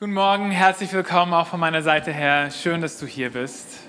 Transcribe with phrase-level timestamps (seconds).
[0.00, 2.52] Guten Morgen, herzlich willkommen auch von meiner Seite her.
[2.52, 3.80] Schön, dass du hier bist.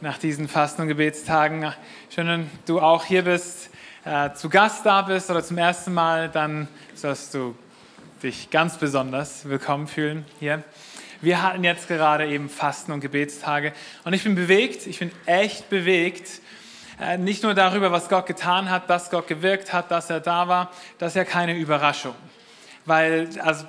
[0.00, 1.72] Nach diesen Fasten- und Gebetstagen.
[2.12, 3.70] Schön, dass du auch hier bist,
[4.04, 6.28] äh, zu Gast da bist oder zum ersten Mal.
[6.28, 6.66] Dann
[6.96, 7.54] sollst du
[8.20, 10.64] dich ganz besonders willkommen fühlen hier.
[11.20, 13.72] Wir hatten jetzt gerade eben Fasten- und Gebetstage
[14.02, 16.40] und ich bin bewegt, ich bin echt bewegt.
[17.00, 20.48] Äh, nicht nur darüber, was Gott getan hat, dass Gott gewirkt hat, dass er da
[20.48, 22.16] war, das ist ja keine Überraschung
[22.90, 23.66] weil also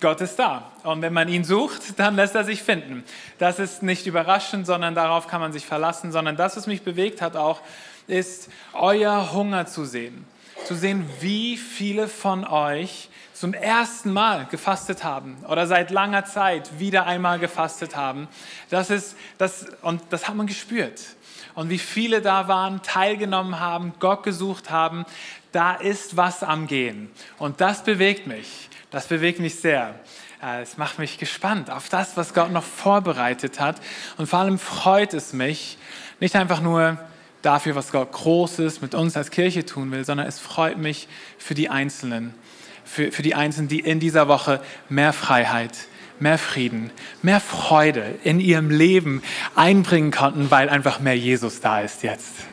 [0.00, 0.70] Gott ist da.
[0.84, 3.02] Und wenn man ihn sucht, dann lässt er sich finden.
[3.38, 7.20] Das ist nicht überraschend, sondern darauf kann man sich verlassen, sondern das, was mich bewegt
[7.20, 7.60] hat auch,
[8.06, 10.24] ist euer Hunger zu sehen.
[10.66, 16.78] Zu sehen, wie viele von euch zum ersten Mal gefastet haben oder seit langer Zeit
[16.78, 18.28] wieder einmal gefastet haben.
[18.68, 21.00] Das ist, das, und das hat man gespürt.
[21.54, 25.04] Und wie viele da waren, teilgenommen haben, Gott gesucht haben,
[25.52, 27.10] da ist was am Gehen.
[27.38, 28.68] Und das bewegt mich.
[28.90, 29.94] Das bewegt mich sehr.
[30.42, 33.80] Äh, es macht mich gespannt auf das, was Gott noch vorbereitet hat.
[34.16, 35.78] Und vor allem freut es mich,
[36.18, 36.98] nicht einfach nur
[37.42, 41.54] dafür, was Gott Großes mit uns als Kirche tun will, sondern es freut mich für
[41.54, 42.34] die Einzelnen,
[42.84, 45.72] für, für die Einzelnen, die in dieser Woche mehr Freiheit,
[46.18, 46.90] mehr Frieden,
[47.22, 49.22] mehr Freude in ihrem Leben
[49.54, 52.49] einbringen konnten, weil einfach mehr Jesus da ist jetzt.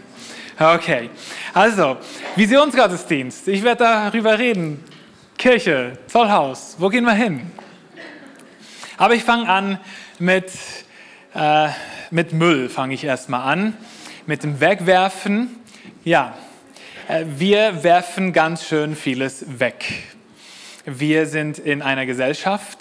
[0.59, 1.11] Okay,
[1.53, 1.97] also
[2.35, 3.47] Visionsgottesdienst.
[3.47, 4.83] Ich werde darüber reden.
[5.37, 7.51] Kirche, Zollhaus, wo gehen wir hin?
[8.97, 9.79] Aber ich fange an
[10.17, 10.51] mit,
[11.35, 11.69] äh,
[12.09, 13.77] mit Müll, fange ich erstmal an,
[14.25, 15.57] mit dem Wegwerfen.
[16.03, 16.35] Ja,
[17.07, 19.85] äh, wir werfen ganz schön vieles weg.
[20.85, 22.79] Wir sind in einer Gesellschaft,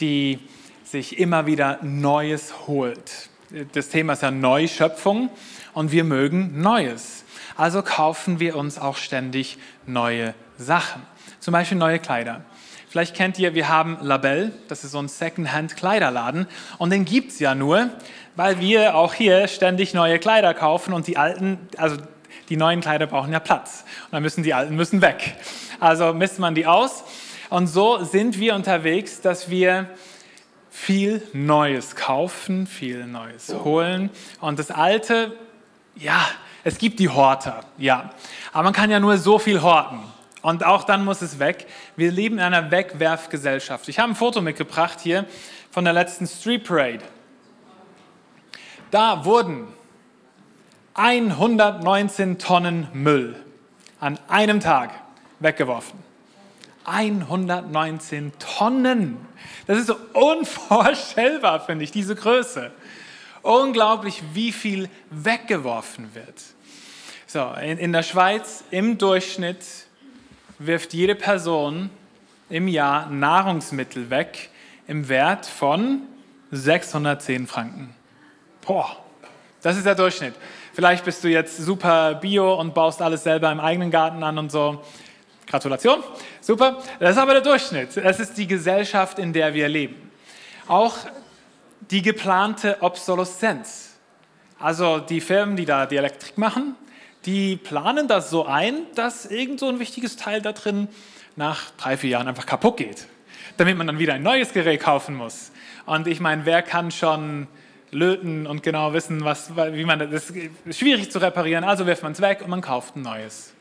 [0.00, 0.38] die
[0.84, 3.28] sich immer wieder Neues holt.
[3.72, 5.28] Das Thema ist ja Neuschöpfung
[5.74, 7.24] und wir mögen Neues.
[7.56, 11.02] Also kaufen wir uns auch ständig neue Sachen.
[11.40, 12.44] Zum Beispiel neue Kleider.
[12.88, 16.48] Vielleicht kennt ihr, wir haben Label, das ist so ein Secondhand-Kleiderladen.
[16.78, 17.90] Und den gibt es ja nur,
[18.34, 21.98] weil wir auch hier ständig neue Kleider kaufen und die alten, also
[22.48, 23.84] die neuen Kleider brauchen ja Platz.
[24.06, 25.36] Und dann müssen die alten müssen weg.
[25.78, 27.04] Also misst man die aus.
[27.48, 29.88] Und so sind wir unterwegs, dass wir
[30.68, 34.10] viel Neues kaufen, viel Neues holen.
[34.40, 35.36] Und das Alte,
[35.96, 36.26] ja,
[36.64, 38.10] es gibt die Horter, ja.
[38.52, 40.00] Aber man kann ja nur so viel horten.
[40.42, 41.66] Und auch dann muss es weg.
[41.96, 43.88] Wir leben in einer Wegwerfgesellschaft.
[43.88, 45.26] Ich habe ein Foto mitgebracht hier
[45.70, 47.00] von der letzten Street Parade.
[48.90, 49.68] Da wurden
[50.94, 53.36] 119 Tonnen Müll
[54.00, 54.92] an einem Tag
[55.38, 55.98] weggeworfen.
[56.84, 59.18] 119 Tonnen.
[59.66, 62.72] Das ist so unvorstellbar, finde ich, diese Größe.
[63.42, 66.42] Unglaublich, wie viel weggeworfen wird.
[67.26, 69.64] So, in, in der Schweiz im Durchschnitt
[70.58, 71.90] wirft jede Person
[72.48, 74.50] im Jahr Nahrungsmittel weg
[74.86, 76.02] im Wert von
[76.50, 77.94] 610 Franken.
[78.66, 78.96] Boah,
[79.62, 80.34] das ist der Durchschnitt.
[80.72, 84.50] Vielleicht bist du jetzt super bio und baust alles selber im eigenen Garten an und
[84.50, 84.82] so.
[85.46, 86.02] Gratulation,
[86.40, 86.82] super.
[86.98, 87.96] Das ist aber der Durchschnitt.
[87.96, 90.10] Das ist die Gesellschaft, in der wir leben.
[90.68, 90.96] Auch
[91.80, 93.96] die geplante Obsoleszenz.
[94.58, 96.76] Also die Firmen, die da die Elektrik machen,
[97.24, 100.88] die planen das so ein, dass irgend so ein wichtiges Teil da drin
[101.36, 103.06] nach drei, vier Jahren einfach kaputt geht,
[103.56, 105.52] damit man dann wieder ein neues Gerät kaufen muss.
[105.86, 107.46] Und ich meine, wer kann schon
[107.90, 112.12] löten und genau wissen, was, wie man das, ist schwierig zu reparieren, also wirft man
[112.12, 113.52] es weg und man kauft ein neues.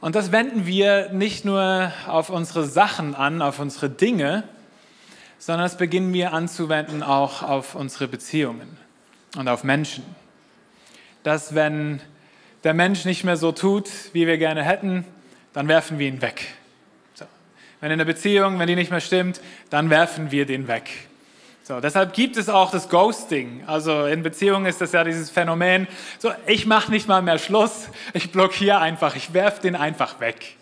[0.00, 4.44] Und das wenden wir nicht nur auf unsere Sachen an, auf unsere Dinge,
[5.38, 8.76] sondern das beginnen wir anzuwenden auch auf unsere Beziehungen
[9.36, 10.04] und auf Menschen
[11.22, 12.00] dass wenn
[12.64, 15.04] der Mensch nicht mehr so tut, wie wir gerne hätten,
[15.52, 16.46] dann werfen wir ihn weg.
[17.14, 17.26] So.
[17.80, 19.40] Wenn in der Beziehung, wenn die nicht mehr stimmt,
[19.70, 20.88] dann werfen wir den weg.
[21.62, 23.64] So, deshalb gibt es auch das Ghosting.
[23.66, 25.86] Also in Beziehungen ist das ja dieses Phänomen,
[26.18, 30.56] so ich mache nicht mal mehr Schluss, ich blockiere einfach, ich werfe den einfach weg.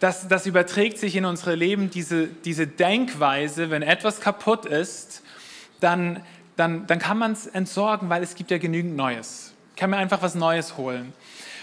[0.00, 5.22] Das, das überträgt sich in unsere Leben, diese, diese Denkweise, wenn etwas kaputt ist,
[5.80, 6.22] dann
[6.58, 9.52] dann, dann kann man es entsorgen, weil es gibt ja genügend Neues.
[9.70, 11.12] Ich kann mir einfach was Neues holen.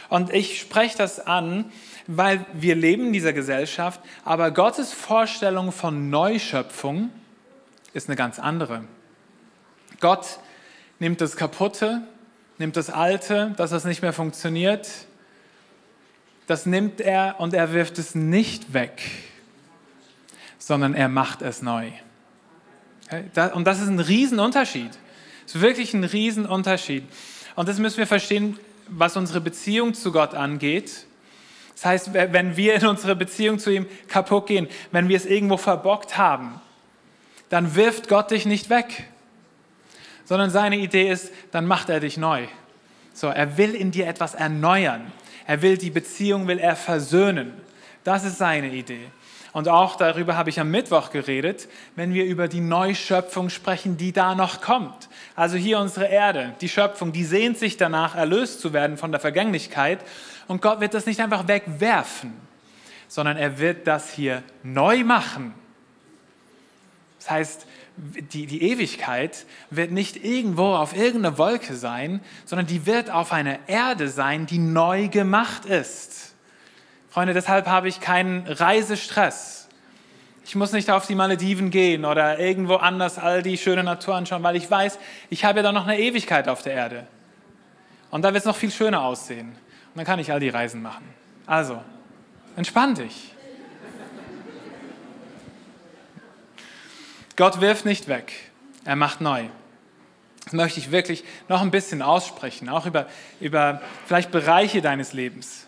[0.08, 1.66] Und ich spreche das an,
[2.08, 7.10] weil wir leben in dieser Gesellschaft, aber Gottes Vorstellung von Neuschöpfung
[7.94, 8.86] ist eine ganz andere.
[10.00, 10.40] Gott
[11.00, 12.04] nimmt das Kaputte,
[12.58, 14.88] nimmt das Alte, das, was nicht mehr funktioniert,
[16.47, 19.01] das nimmt er und er wirft es nicht weg,
[20.57, 21.89] sondern er macht es neu.
[23.53, 24.92] Und das ist ein Riesenunterschied.
[25.45, 27.03] Das ist wirklich ein Riesenunterschied.
[27.56, 31.06] Und das müssen wir verstehen, was unsere Beziehung zu Gott angeht.
[31.74, 35.57] Das heißt, wenn wir in unserer Beziehung zu ihm kaputt gehen, wenn wir es irgendwo
[35.57, 36.62] verbockt haben,
[37.50, 39.06] dann wirft Gott dich nicht weg,
[40.25, 42.47] sondern seine Idee ist, dann macht er dich neu.
[43.13, 45.12] So, er will in dir etwas erneuern.
[45.47, 47.53] Er will die Beziehung, will er versöhnen.
[48.03, 49.07] Das ist seine Idee.
[49.56, 54.12] Und auch darüber habe ich am Mittwoch geredet, wenn wir über die Neuschöpfung sprechen, die
[54.12, 55.07] da noch kommt.
[55.33, 59.21] Also hier unsere Erde, die Schöpfung, die sehnt sich danach, erlöst zu werden von der
[59.21, 60.00] Vergänglichkeit.
[60.47, 62.33] Und Gott wird das nicht einfach wegwerfen,
[63.07, 65.53] sondern er wird das hier neu machen.
[67.19, 73.09] Das heißt, die, die Ewigkeit wird nicht irgendwo auf irgendeiner Wolke sein, sondern die wird
[73.09, 76.33] auf einer Erde sein, die neu gemacht ist.
[77.09, 79.69] Freunde, deshalb habe ich keinen Reisestress.
[80.44, 84.44] Ich muss nicht auf die Malediven gehen oder irgendwo anders all die schöne Natur anschauen,
[84.44, 85.00] weil ich weiß,
[85.30, 87.07] ich habe ja dann noch eine Ewigkeit auf der Erde.
[88.12, 89.50] Und da wird es noch viel schöner aussehen.
[89.50, 91.06] Und dann kann ich all die Reisen machen.
[91.45, 91.81] Also,
[92.56, 93.35] entspann dich.
[97.36, 98.34] Gott wirft nicht weg,
[98.86, 99.46] er macht neu.
[100.46, 103.08] Das möchte ich wirklich noch ein bisschen aussprechen, auch über,
[103.40, 105.66] über vielleicht Bereiche deines Lebens.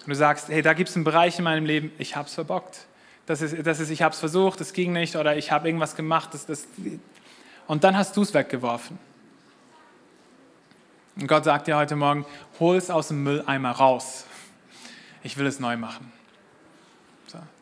[0.00, 2.34] Und du sagst, hey, da gibt es einen Bereich in meinem Leben, ich habe es
[2.34, 2.86] verbockt.
[3.26, 5.94] Das ist, das ist ich habe es versucht, es ging nicht oder ich habe irgendwas
[5.94, 6.30] gemacht.
[6.34, 6.66] Das, das,
[7.68, 8.98] und dann hast du es weggeworfen.
[11.14, 12.26] Und Gott sagt dir heute Morgen,
[12.58, 14.24] hol es aus dem Mülleimer raus.
[15.22, 16.12] Ich will es neu machen.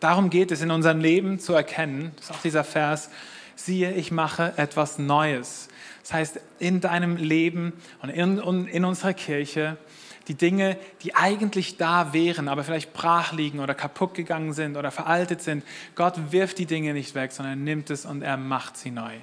[0.01, 3.11] Darum geht es in unserem Leben zu erkennen, das ist auch dieser Vers,
[3.57, 5.69] siehe, ich mache etwas Neues.
[6.03, 7.73] Das heißt, in deinem Leben
[8.03, 9.77] und in, in unserer Kirche
[10.29, 14.91] die Dinge, die eigentlich da wären, aber vielleicht brach liegen oder kaputt gegangen sind oder
[14.91, 15.65] veraltet sind.
[15.97, 19.15] Gott wirft die Dinge nicht weg, sondern er nimmt es und er macht sie neu.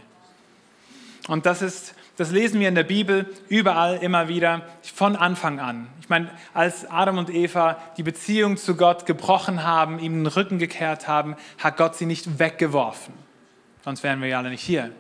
[1.28, 5.88] Und das ist, das lesen wir in der Bibel überall immer wieder von Anfang an.
[6.02, 10.58] Ich meine, als Adam und Eva die Beziehung zu Gott gebrochen haben, ihm den Rücken
[10.58, 13.14] gekehrt haben, hat Gott sie nicht weggeworfen.
[13.86, 14.92] Sonst wären wir ja alle nicht hier.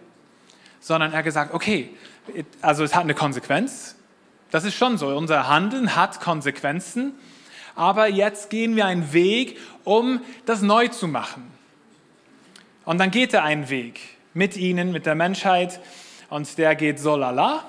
[0.79, 1.89] Sondern er hat gesagt, okay,
[2.61, 3.95] also es hat eine Konsequenz,
[4.51, 5.07] das ist schon so.
[5.07, 7.13] Unser Handeln hat Konsequenzen.
[7.75, 11.43] Aber jetzt gehen wir einen Weg, um das neu zu machen.
[12.85, 13.99] Und dann geht er einen Weg
[14.33, 15.79] mit ihnen, mit der Menschheit.
[16.29, 17.63] Und der geht so lala,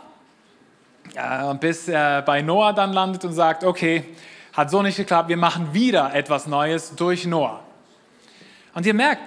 [1.60, 4.04] bis er bei Noah dann landet und sagt, okay,
[4.52, 7.62] hat so nicht geklappt, wir machen wieder etwas Neues durch Noah.
[8.74, 9.22] Und ihr merkt,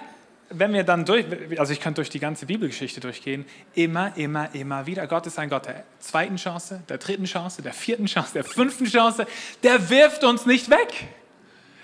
[0.50, 1.24] wenn wir dann durch,
[1.58, 5.06] also ich könnte durch die ganze Bibelgeschichte durchgehen, immer, immer, immer wieder.
[5.06, 8.84] Gott ist ein Gott der zweiten Chance, der dritten Chance, der vierten Chance, der fünften
[8.84, 9.26] Chance.
[9.62, 11.06] Der wirft uns nicht weg.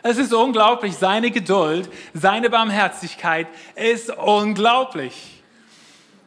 [0.02, 0.96] Es ist unglaublich.
[0.96, 5.37] Seine Geduld, seine Barmherzigkeit ist unglaublich.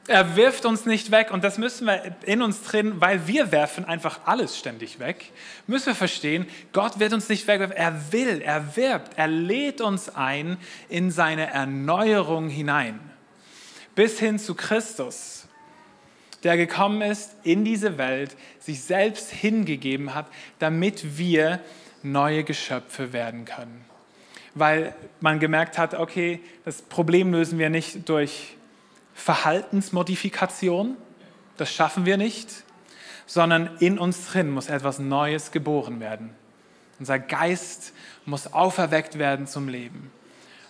[0.08, 3.86] Er wirft uns nicht weg und das müssen wir in uns drin, weil wir werfen
[3.86, 5.32] einfach alles ständig weg.
[5.68, 7.76] Müssen wir verstehen, Gott wird uns nicht wegwerfen.
[7.76, 10.58] Er will, er wirbt, er lädt uns ein
[10.90, 13.00] in seine Erneuerung hinein.
[13.94, 15.48] Bis hin zu Christus,
[16.44, 20.26] der gekommen ist in diese Welt, sich selbst hingegeben hat,
[20.58, 21.60] damit wir
[22.02, 23.86] neue Geschöpfe werden können.
[24.56, 28.56] Weil man gemerkt hat, okay, das Problem lösen wir nicht durch
[29.22, 30.98] Verhaltensmodifikation,
[31.58, 32.50] das schaffen wir nicht,
[33.28, 36.32] sondern in uns drin muss etwas Neues geboren werden.
[37.00, 37.94] Unser Geist
[38.26, 40.12] muss auferweckt werden zum Leben.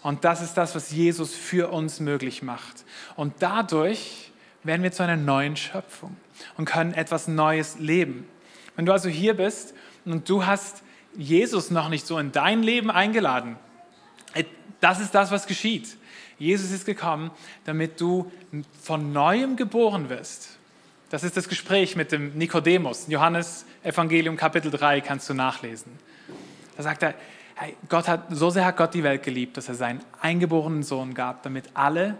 [0.03, 2.83] Und das ist das, was Jesus für uns möglich macht.
[3.15, 4.31] Und dadurch
[4.63, 6.17] werden wir zu einer neuen Schöpfung
[6.57, 8.27] und können etwas Neues leben.
[8.75, 10.83] Wenn du also hier bist und du hast
[11.15, 13.55] Jesus noch nicht so in dein Leben eingeladen,
[14.81, 15.95] das ist das, was geschieht.
[16.41, 17.29] Jesus ist gekommen,
[17.65, 18.31] damit du
[18.81, 20.57] von neuem geboren wirst.
[21.11, 23.05] Das ist das Gespräch mit dem Nikodemus.
[23.09, 25.91] Johannes Evangelium Kapitel 3 kannst du nachlesen.
[26.75, 27.13] Da sagt er,
[27.53, 31.13] hey, Gott hat, so sehr hat Gott die Welt geliebt, dass er seinen eingeborenen Sohn
[31.13, 32.17] gab, damit alle,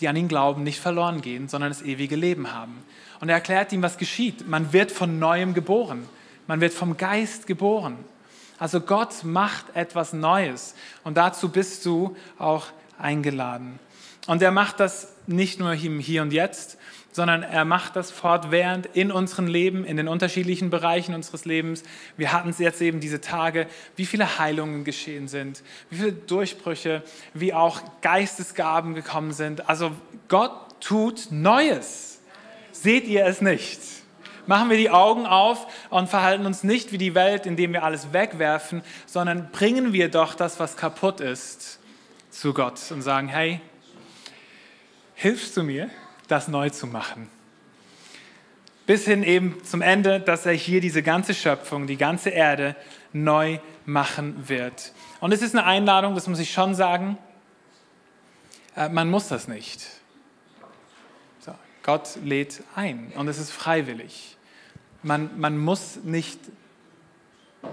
[0.00, 2.82] die an ihn glauben, nicht verloren gehen, sondern das ewige Leben haben.
[3.20, 4.48] Und er erklärt ihm, was geschieht.
[4.48, 6.08] Man wird von neuem geboren.
[6.46, 7.98] Man wird vom Geist geboren.
[8.58, 10.74] Also Gott macht etwas Neues.
[11.04, 12.66] Und dazu bist du auch
[13.00, 13.78] eingeladen.
[14.26, 16.78] Und er macht das nicht nur im Hier und Jetzt,
[17.12, 21.82] sondern er macht das fortwährend in unserem Leben, in den unterschiedlichen Bereichen unseres Lebens.
[22.16, 23.66] Wir hatten es jetzt eben diese Tage,
[23.96, 27.02] wie viele Heilungen geschehen sind, wie viele Durchbrüche,
[27.34, 29.68] wie auch Geistesgaben gekommen sind.
[29.68, 29.90] Also
[30.28, 32.20] Gott tut Neues.
[32.72, 33.80] Seht ihr es nicht?
[34.46, 38.12] Machen wir die Augen auf und verhalten uns nicht wie die Welt, indem wir alles
[38.12, 41.79] wegwerfen, sondern bringen wir doch das, was kaputt ist,
[42.30, 43.60] zu Gott und sagen, hey,
[45.14, 45.90] hilfst du mir,
[46.28, 47.28] das neu zu machen?
[48.86, 52.74] Bis hin eben zum Ende, dass er hier diese ganze Schöpfung, die ganze Erde
[53.12, 54.92] neu machen wird.
[55.20, 57.18] Und es ist eine Einladung, das muss ich schon sagen,
[58.76, 59.86] äh, man muss das nicht.
[61.40, 64.36] So, Gott lädt ein und es ist freiwillig.
[65.02, 66.38] Man, man muss nicht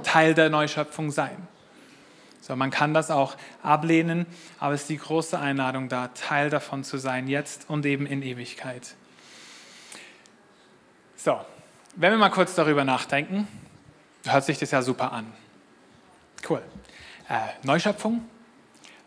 [0.03, 1.47] Teil der Neuschöpfung sein.
[2.47, 4.25] So, man kann das auch ablehnen,
[4.57, 8.21] aber es ist die große Einladung da, Teil davon zu sein, jetzt und eben in
[8.21, 8.95] Ewigkeit.
[11.17, 11.41] So,
[11.97, 13.49] wenn wir mal kurz darüber nachdenken,
[14.23, 15.25] hört sich das ja super an.
[16.47, 16.61] Cool.
[17.27, 18.23] Äh, Neuschöpfung.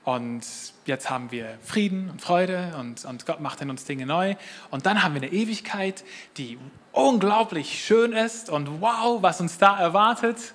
[0.05, 0.43] Und
[0.85, 4.35] jetzt haben wir Frieden und Freude und, und Gott macht in uns Dinge neu.
[4.71, 6.05] Und dann haben wir eine Ewigkeit,
[6.37, 6.59] die
[6.93, 10.53] unglaublich schön ist und wow, was uns da erwartet.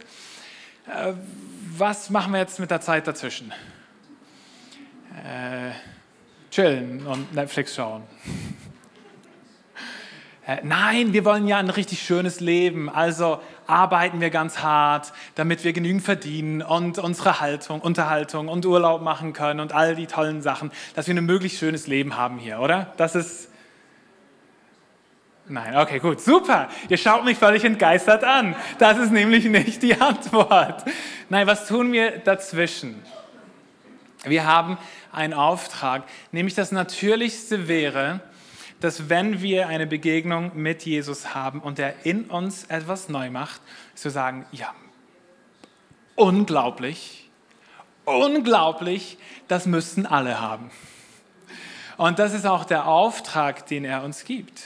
[0.85, 1.13] Äh,
[1.77, 3.51] was machen wir jetzt mit der Zeit dazwischen?
[5.23, 5.71] Äh,
[6.51, 8.03] chillen und Netflix schauen.
[10.47, 15.63] Äh, nein, wir wollen ja ein richtig schönes Leben, also arbeiten wir ganz hart, damit
[15.63, 20.43] wir genügend verdienen und unsere Haltung, Unterhaltung und Urlaub machen können und all die tollen
[20.43, 22.93] Sachen, dass wir ein möglichst schönes Leben haben hier, oder?
[22.97, 23.49] Das ist.
[25.47, 26.69] Nein, okay, gut, super.
[26.89, 28.55] Ihr schaut mich völlig entgeistert an.
[28.79, 30.83] Das ist nämlich nicht die Antwort.
[31.29, 32.99] Nein, was tun wir dazwischen?
[34.23, 34.79] Wir haben
[35.11, 38.21] einen Auftrag, nämlich das Natürlichste wäre,
[38.79, 43.61] dass wenn wir eine Begegnung mit Jesus haben und er in uns etwas neu macht,
[43.93, 44.73] zu sagen, ja,
[46.15, 47.29] unglaublich,
[48.03, 50.71] unglaublich, das müssten alle haben.
[51.97, 54.63] Und das ist auch der Auftrag, den er uns gibt.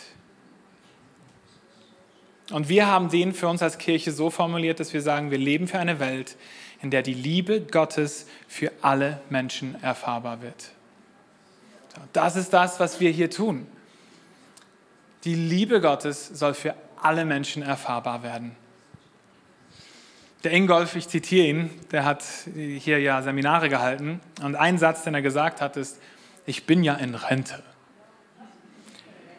[2.52, 5.68] Und wir haben den für uns als Kirche so formuliert, dass wir sagen, wir leben
[5.68, 6.36] für eine Welt,
[6.82, 10.72] in der die Liebe Gottes für alle Menschen erfahrbar wird.
[12.14, 13.68] Das ist das, was wir hier tun.
[15.26, 18.56] Die Liebe Gottes soll für alle Menschen erfahrbar werden.
[20.44, 22.24] Der Ingolf, ich zitiere ihn, der hat
[22.56, 26.00] hier ja Seminare gehalten und ein Satz, den er gesagt hat, ist,
[26.46, 27.62] ich bin ja in Rente.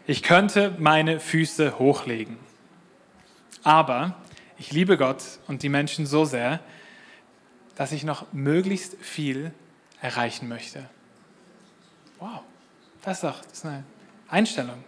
[0.06, 2.36] Ich könnte meine Füße hochlegen.
[3.62, 4.16] Aber
[4.58, 6.60] ich liebe Gott und die Menschen so sehr,
[7.76, 9.52] dass ich noch möglichst viel
[10.00, 10.84] erreichen möchte.
[12.18, 12.40] Wow,
[13.02, 13.84] das ist doch das ist eine
[14.28, 14.84] Einstellung.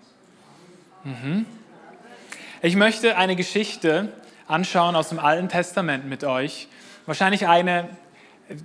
[1.05, 1.47] Mhm.
[2.61, 4.13] Ich möchte eine Geschichte
[4.47, 6.69] anschauen aus dem Alten Testament mit euch.
[7.07, 7.89] Wahrscheinlich eine,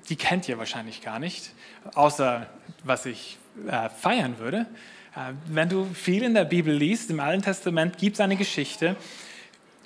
[0.10, 1.52] die kennt ihr wahrscheinlich gar nicht,
[1.96, 2.48] außer
[2.84, 3.38] was ich
[3.68, 4.68] äh, feiern würde.
[5.16, 8.96] Äh, wenn du viel in der Bibel liest, im Alten Testament gibt es eine Geschichte.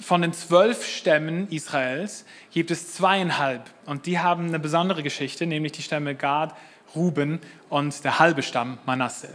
[0.02, 5.74] Von den zwölf Stämmen Israels gibt es zweieinhalb und die haben eine besondere Geschichte, nämlich
[5.74, 6.56] die Stämme Gad,
[6.96, 7.40] Ruben
[7.70, 9.30] und der halbe Stamm Manasse.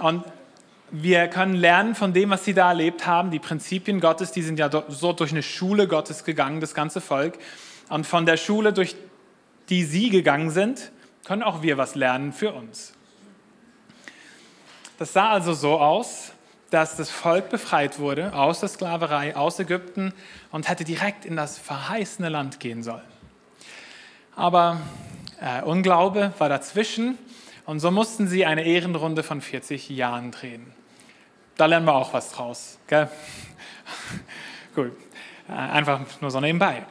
[0.00, 0.24] Und
[0.92, 3.30] wir können lernen von dem, was sie da erlebt haben.
[3.30, 7.38] Die Prinzipien Gottes, die sind ja so durch eine Schule Gottes gegangen, das ganze Volk.
[7.88, 8.94] Und von der Schule, durch
[9.68, 10.92] die sie gegangen sind,
[11.24, 12.92] können auch wir was lernen für uns.
[14.98, 16.32] Das sah also so aus,
[16.70, 20.14] dass das Volk befreit wurde aus der Sklaverei, aus Ägypten
[20.50, 23.02] und hätte direkt in das verheißene Land gehen sollen.
[24.36, 24.80] Aber
[25.40, 27.18] äh, Unglaube war dazwischen
[27.66, 30.72] und so mussten sie eine Ehrenrunde von 40 Jahren drehen.
[31.56, 32.78] Da lernen wir auch was draus.
[32.86, 33.08] Gell?
[34.74, 34.92] Gut,
[35.48, 36.86] äh, einfach nur so nebenbei.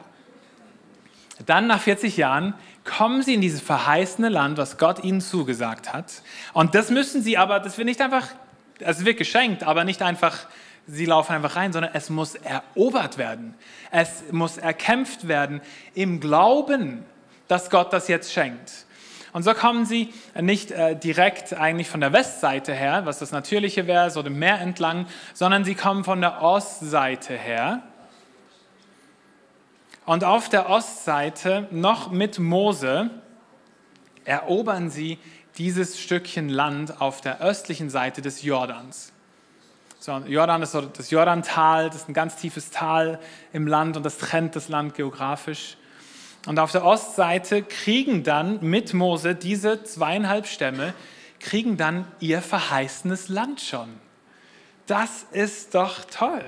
[1.46, 6.22] Dann nach 40 Jahren kommen sie in dieses verheißene Land, was Gott ihnen zugesagt hat.
[6.52, 8.28] Und das müssen sie aber, das wird nicht einfach,
[8.80, 10.46] es wird geschenkt, aber nicht einfach,
[10.86, 13.54] sie laufen einfach rein, sondern es muss erobert werden.
[13.90, 15.60] Es muss erkämpft werden
[15.94, 17.04] im Glauben,
[17.48, 18.86] dass Gott das jetzt schenkt.
[19.32, 23.86] Und so kommen sie nicht äh, direkt eigentlich von der Westseite her, was das Natürliche
[23.86, 27.82] wäre, so dem Meer entlang, sondern sie kommen von der Ostseite her.
[30.04, 33.10] Und auf der Ostseite, noch mit Mose,
[34.24, 35.18] erobern sie
[35.60, 39.12] dieses Stückchen Land auf der östlichen Seite des Jordans.
[39.98, 43.20] So, Jordan ist das Jordantal, das ist ein ganz tiefes Tal
[43.52, 45.76] im Land und das trennt das Land geografisch.
[46.46, 50.94] Und auf der Ostseite kriegen dann mit Mose diese zweieinhalb Stämme,
[51.40, 53.90] kriegen dann ihr verheißenes Land schon.
[54.86, 56.42] Das ist doch toll.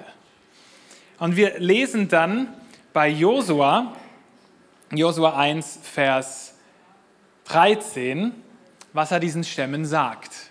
[1.19, 2.49] Und wir lesen dann
[2.95, 3.95] bei Josua,
[4.91, 6.55] Josua 1, Vers
[7.45, 8.33] 13,
[8.93, 10.51] was er diesen Stämmen sagt.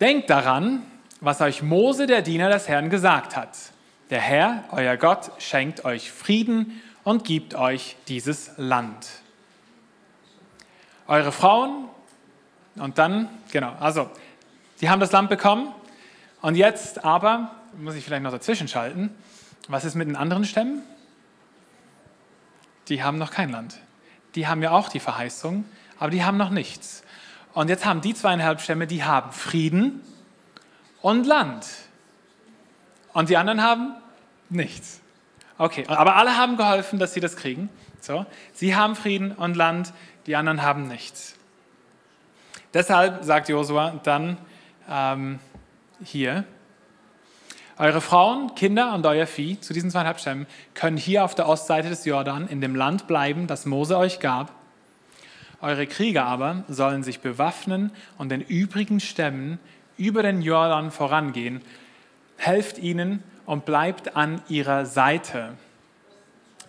[0.00, 0.82] Denkt daran,
[1.20, 3.56] was euch Mose, der Diener des Herrn, gesagt hat.
[4.10, 9.08] Der Herr, euer Gott, schenkt euch Frieden und gibt euch dieses Land.
[11.06, 11.88] Eure Frauen
[12.76, 14.10] und dann, genau, also,
[14.80, 15.74] die haben das Land bekommen
[16.42, 19.10] und jetzt aber, muss ich vielleicht noch dazwischen schalten,
[19.66, 20.82] was ist mit den anderen Stämmen?
[22.88, 23.78] die haben noch kein Land.
[24.34, 25.64] Die haben ja auch die Verheißung,
[25.98, 27.02] aber die haben noch nichts.
[27.54, 30.00] Und jetzt haben die zweieinhalb Stämme, die haben Frieden
[31.02, 31.66] und Land.
[33.12, 33.94] Und die anderen haben
[34.48, 35.00] nichts.
[35.56, 37.68] Okay, aber alle haben geholfen, dass sie das kriegen.
[38.00, 39.92] So, sie haben Frieden und Land,
[40.26, 41.34] die anderen haben nichts.
[42.74, 44.36] Deshalb sagt Josua dann
[44.88, 45.40] ähm,
[46.04, 46.44] hier,
[47.78, 51.88] eure Frauen, Kinder und euer Vieh zu diesen zweieinhalb Stämmen können hier auf der Ostseite
[51.88, 54.52] des Jordan in dem Land bleiben, das Mose euch gab.
[55.60, 59.58] Eure Krieger aber sollen sich bewaffnen und den übrigen Stämmen
[59.96, 61.62] über den Jordan vorangehen.
[62.36, 65.54] Helft ihnen und bleibt an ihrer Seite,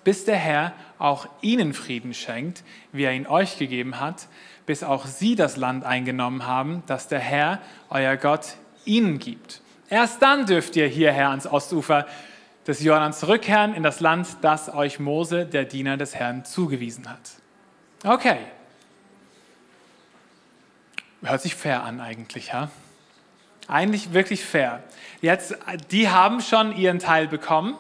[0.03, 4.27] bis der Herr auch ihnen Frieden schenkt, wie er ihn euch gegeben hat,
[4.65, 8.55] bis auch sie das Land eingenommen haben, das der Herr, euer Gott,
[8.85, 9.61] ihnen gibt.
[9.89, 12.07] Erst dann dürft ihr hierher ans Ostufer
[12.65, 17.19] des Jordans zurückkehren in das Land, das euch Mose, der Diener des Herrn, zugewiesen hat.
[18.03, 18.37] Okay.
[21.21, 22.69] Hört sich fair an eigentlich, ja?
[23.67, 24.83] Eigentlich wirklich fair.
[25.21, 25.55] Jetzt,
[25.91, 27.75] die haben schon ihren Teil bekommen.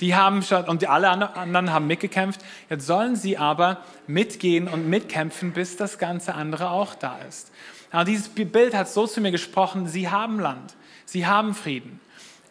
[0.00, 2.40] Die haben schon, und alle anderen haben mitgekämpft.
[2.68, 7.52] Jetzt sollen sie aber mitgehen und mitkämpfen, bis das ganze andere auch da ist.
[7.90, 10.74] Aber dieses Bild hat so zu mir gesprochen, sie haben Land.
[11.04, 12.00] Sie haben Frieden.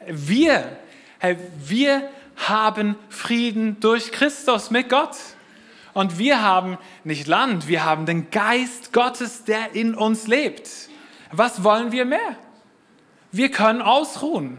[0.07, 0.77] Wir,
[1.19, 5.15] hey, wir haben Frieden durch Christus mit Gott.
[5.93, 10.69] Und wir haben nicht Land, wir haben den Geist Gottes, der in uns lebt.
[11.31, 12.35] Was wollen wir mehr?
[13.31, 14.57] Wir können ausruhen.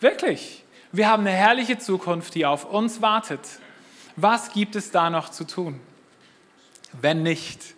[0.00, 0.64] Wirklich.
[0.92, 3.40] Wir haben eine herrliche Zukunft, die auf uns wartet.
[4.16, 5.80] Was gibt es da noch zu tun?
[6.92, 7.74] Wenn nicht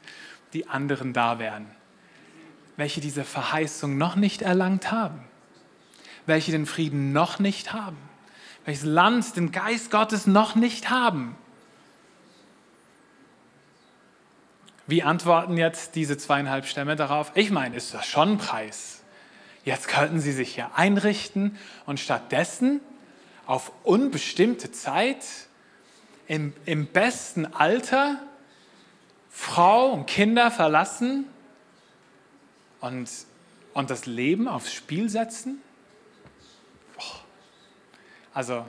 [0.52, 1.66] die anderen da wären,
[2.76, 5.24] welche diese Verheißung noch nicht erlangt haben
[6.28, 7.96] welche den Frieden noch nicht haben,
[8.64, 11.34] welches Land den Geist Gottes noch nicht haben.
[14.88, 17.30] Wie antworten jetzt diese zweieinhalb Stämme darauf?
[17.34, 19.02] Ich meine, ist das schon ein Preis.
[19.62, 22.80] Jetzt könnten sie sich hier einrichten und stattdessen
[23.44, 25.26] auf unbestimmte Zeit
[26.26, 28.18] im, im besten Alter
[29.28, 31.26] Frau und Kinder verlassen
[32.80, 33.10] und,
[33.74, 35.60] und das Leben aufs Spiel setzen?
[38.32, 38.64] Also,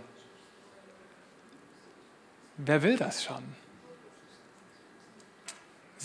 [2.57, 3.68] wer will das schon?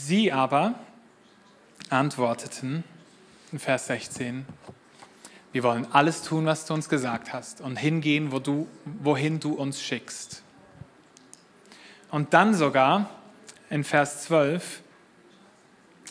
[0.07, 0.75] Sie aber
[1.88, 2.85] antworteten
[3.53, 4.45] in Vers 16,
[5.53, 9.55] wir wollen alles tun, was du uns gesagt hast und hingehen, wo du, wohin du
[9.55, 10.43] uns schickst.
[12.11, 13.09] Und dann sogar
[13.71, 14.83] in Vers 12,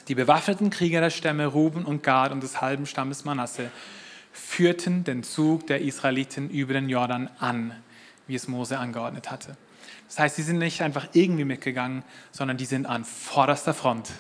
[0.08, 3.70] die bewaffneten Krieger der Stämme Ruben und Gad und des halben Stammes Manasse
[4.32, 7.76] führten den Zug der Israeliten über den Jordan an,
[8.26, 9.56] wie es Mose angeordnet hatte.
[10.14, 14.12] Das heißt, sie sind nicht einfach irgendwie mitgegangen, sondern die sind an vorderster Front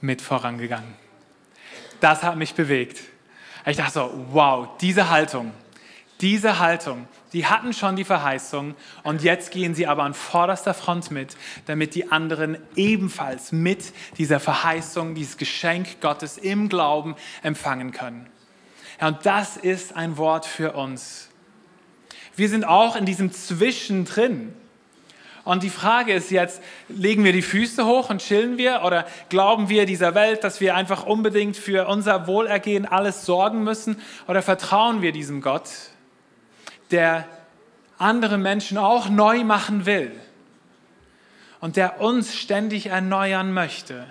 [0.00, 0.94] mit vorangegangen.
[2.00, 2.98] Das hat mich bewegt.
[3.64, 5.52] Ich dachte so, wow, diese Haltung,
[6.20, 11.12] diese Haltung, die hatten schon die Verheißung und jetzt gehen sie aber an vorderster Front
[11.12, 17.14] mit, damit die anderen ebenfalls mit dieser Verheißung, dieses Geschenk Gottes im Glauben
[17.44, 18.26] empfangen können.
[19.00, 21.28] Ja, und das ist ein Wort für uns.
[22.34, 24.56] Wir sind auch in diesem Zwischendrin.
[25.44, 29.68] Und die Frage ist jetzt, legen wir die Füße hoch und chillen wir oder glauben
[29.68, 35.02] wir dieser Welt, dass wir einfach unbedingt für unser Wohlergehen alles sorgen müssen oder vertrauen
[35.02, 35.68] wir diesem Gott,
[36.90, 37.26] der
[37.98, 40.12] andere Menschen auch neu machen will
[41.60, 44.06] und der uns ständig erneuern möchte?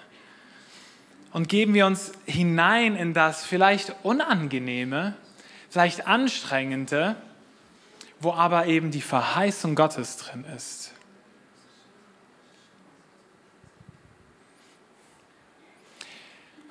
[1.33, 5.15] und geben wir uns hinein in das vielleicht Unangenehme,
[5.69, 7.15] vielleicht Anstrengende,
[8.19, 10.90] wo aber eben die Verheißung Gottes drin ist.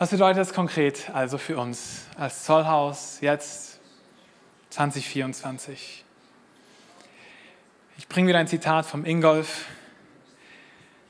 [0.01, 3.81] Was bedeutet das konkret also für uns als Zollhaus jetzt
[4.71, 6.07] 2024?
[7.99, 9.67] Ich bringe wieder ein Zitat vom Ingolf.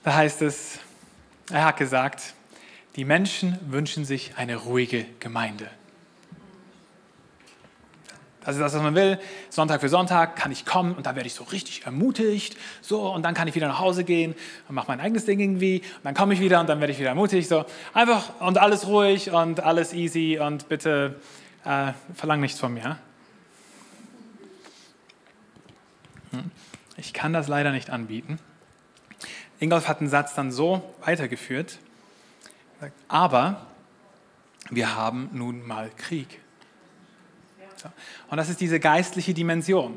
[0.02, 0.80] Da heißt es,
[1.52, 2.34] er hat gesagt,
[2.96, 5.70] die Menschen wünschen sich eine ruhige Gemeinde.
[8.44, 9.18] Das ist das, was man will.
[9.50, 12.56] Sonntag für Sonntag kann ich kommen und da werde ich so richtig ermutigt.
[12.80, 14.34] So, und dann kann ich wieder nach Hause gehen
[14.68, 15.80] und mache mein eigenes Ding irgendwie.
[15.80, 17.48] Und dann komme ich wieder und dann werde ich wieder ermutigt.
[17.48, 21.20] So, einfach und alles ruhig und alles easy und bitte
[21.64, 22.96] äh, verlang nichts von mir.
[26.30, 26.50] Hm.
[26.96, 28.38] Ich kann das leider nicht anbieten.
[29.58, 31.78] Ingolf hat den Satz dann so weitergeführt.
[33.08, 33.66] Aber
[34.70, 36.40] wir haben nun mal Krieg.
[38.28, 39.94] Und das ist diese geistliche Dimension.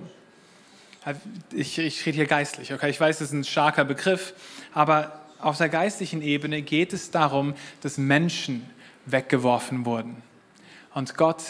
[1.51, 2.89] Ich, ich rede hier geistlich, okay?
[2.89, 4.33] Ich weiß, das ist ein starker Begriff,
[4.73, 8.69] aber auf der geistlichen Ebene geht es darum, dass Menschen
[9.05, 10.21] weggeworfen wurden.
[10.93, 11.43] Und Gott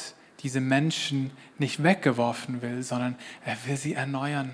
[0.44, 3.16] diese Menschen nicht weggeworfen will, sondern
[3.46, 4.52] er will sie erneuern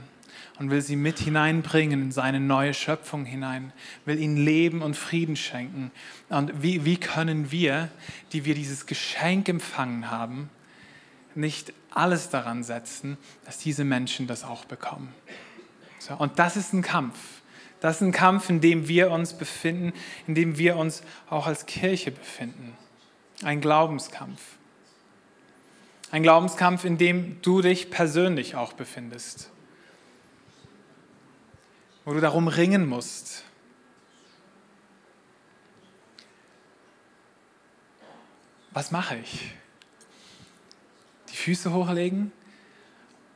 [0.59, 3.73] und will sie mit hineinbringen in seine neue Schöpfung hinein,
[4.05, 5.91] will ihnen Leben und Frieden schenken.
[6.29, 7.89] Und wie, wie können wir,
[8.33, 10.49] die wir dieses Geschenk empfangen haben,
[11.35, 15.13] nicht alles daran setzen, dass diese Menschen das auch bekommen?
[15.99, 17.17] So, und das ist ein Kampf.
[17.81, 19.93] Das ist ein Kampf, in dem wir uns befinden,
[20.27, 22.75] in dem wir uns auch als Kirche befinden.
[23.43, 24.41] Ein Glaubenskampf.
[26.11, 29.49] Ein Glaubenskampf, in dem du dich persönlich auch befindest.
[32.03, 33.43] Wo du darum ringen musst.
[38.71, 39.51] Was mache ich?
[41.49, 42.31] Füße hochlegen?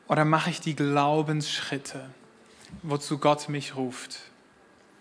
[0.08, 2.12] Oder mache ich die Glaubensschritte,
[2.84, 4.20] wozu Gott mich ruft?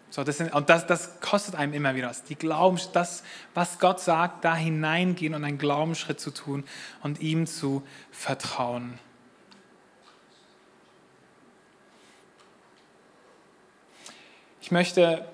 [0.09, 2.25] So, das sind, und das, das kostet einem immer wieder was.
[2.25, 3.22] Die Glauben, das,
[3.53, 6.64] was Gott sagt, da hineingehen und einen Glaubensschritt zu tun
[7.03, 8.98] und ihm zu vertrauen.
[14.62, 15.27] Ich möchte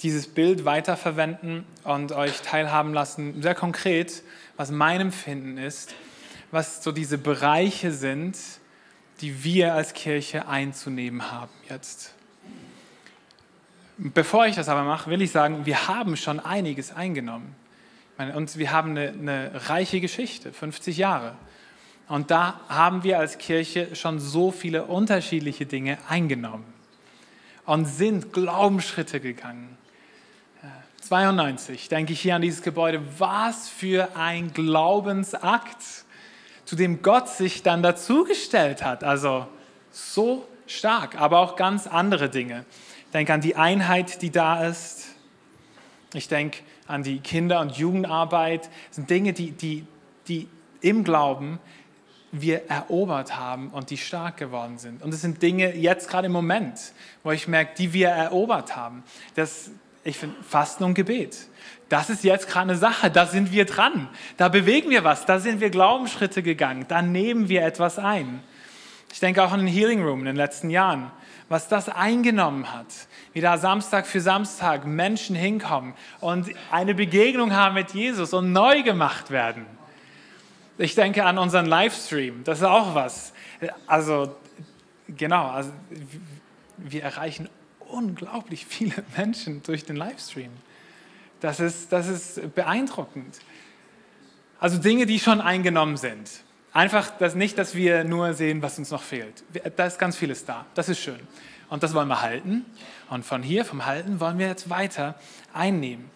[0.00, 4.22] dieses Bild weiterverwenden und euch teilhaben lassen, sehr konkret,
[4.56, 5.94] was mein Empfinden ist,
[6.50, 8.36] was so diese Bereiche sind,
[9.20, 12.14] die wir als Kirche einzunehmen haben jetzt.
[13.98, 17.54] Bevor ich das aber mache, will ich sagen, wir haben schon einiges eingenommen.
[18.34, 21.34] Und wir haben eine, eine reiche Geschichte, 50 Jahre.
[22.08, 26.64] Und da haben wir als Kirche schon so viele unterschiedliche Dinge eingenommen
[27.66, 29.76] und sind Glaubensschritte gegangen.
[31.02, 33.02] 92 denke ich hier an dieses Gebäude.
[33.18, 36.04] Was für ein Glaubensakt,
[36.70, 39.02] zu dem Gott sich dann dazugestellt hat.
[39.02, 39.44] Also
[39.90, 42.64] so stark, aber auch ganz andere Dinge.
[43.06, 45.08] Ich denke an die Einheit, die da ist.
[46.14, 48.66] Ich denke an die Kinder- und Jugendarbeit.
[48.86, 49.84] Das sind Dinge, die, die,
[50.28, 50.46] die
[50.80, 51.58] im Glauben
[52.30, 55.02] wir erobert haben und die stark geworden sind.
[55.02, 56.92] Und es sind Dinge jetzt gerade im Moment,
[57.24, 59.02] wo ich merke, die wir erobert haben.
[59.34, 59.72] Das,
[60.04, 61.36] ich finde, Fasten und Gebet.
[61.88, 64.08] Das ist jetzt gerade eine Sache, da sind wir dran.
[64.36, 68.42] Da bewegen wir was, da sind wir Glaubensschritte gegangen, da nehmen wir etwas ein.
[69.12, 71.10] Ich denke auch an den Healing Room in den letzten Jahren
[71.50, 72.86] was das eingenommen hat.
[73.34, 78.82] Wie da Samstag für Samstag Menschen hinkommen und eine Begegnung haben mit Jesus und neu
[78.82, 79.66] gemacht werden.
[80.78, 83.32] Ich denke an unseren Livestream, das ist auch was.
[83.86, 84.36] Also,
[85.08, 85.72] genau, also
[86.78, 87.48] wir erreichen
[87.92, 90.50] unglaublich viele Menschen durch den Livestream.
[91.40, 93.38] Das ist, das ist beeindruckend.
[94.58, 96.28] Also Dinge, die schon eingenommen sind.
[96.72, 99.42] Einfach das nicht, dass wir nur sehen, was uns noch fehlt.
[99.76, 100.66] Da ist ganz vieles da.
[100.74, 101.20] Das ist schön.
[101.68, 102.64] Und das wollen wir halten.
[103.08, 105.18] Und von hier, vom Halten, wollen wir jetzt weiter
[105.52, 106.10] einnehmen.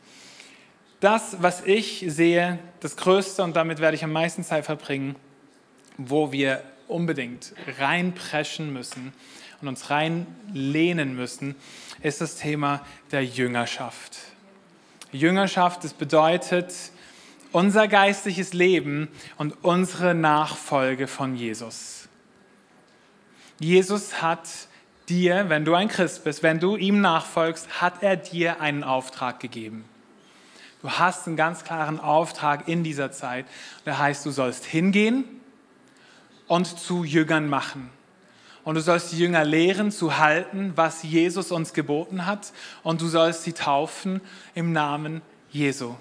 [1.01, 5.17] Das, was ich sehe, das Größte, und damit werde ich am meisten Zeit verbringen,
[5.97, 9.13] wo wir unbedingt reinpreschen müssen
[9.65, 11.55] und uns reinlehnen müssen,
[12.03, 14.19] ist das Thema der Jüngerschaft.
[15.11, 16.75] Jüngerschaft, das bedeutet,
[17.53, 22.09] unser geistliches Leben und unsere Nachfolge von Jesus.
[23.59, 24.49] Jesus hat
[25.09, 29.41] dir, wenn du ein Christ bist, wenn du ihm nachfolgst, hat er dir einen Auftrag
[29.41, 29.85] gegeben.
[30.83, 33.47] Du hast einen ganz klaren Auftrag in dieser Zeit.
[33.87, 35.25] Der heißt, du sollst hingehen
[36.47, 37.89] und zu Jüngern machen.
[38.65, 42.53] Und du sollst die Jünger lehren zu halten, was Jesus uns geboten hat.
[42.83, 44.21] Und du sollst sie taufen
[44.55, 45.95] im Namen Jesu.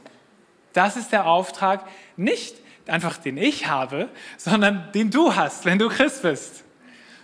[0.71, 1.85] Das ist der Auftrag,
[2.17, 2.55] nicht
[2.87, 6.63] einfach den ich habe, sondern den du hast, wenn du Christ bist.